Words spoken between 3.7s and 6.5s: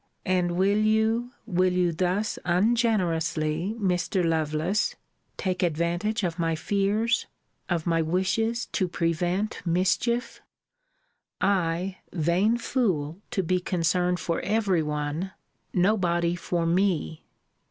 Mr. Lovelace, take advantage of